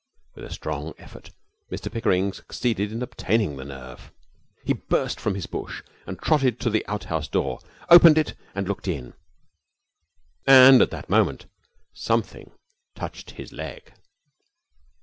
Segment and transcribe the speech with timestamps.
[0.33, 1.29] With a strong effort
[1.71, 4.11] Mr Pickering succeeded in obtaining the nerve.
[4.65, 8.87] He burst from his bush and trotted to the outhouse door, opened it, and looked
[8.87, 9.13] in.
[10.47, 11.45] And at that moment
[11.93, 12.49] something
[12.95, 13.93] touched his leg.